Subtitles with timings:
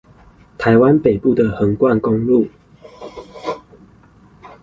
[0.57, 2.47] 臺灣北部的橫貫公路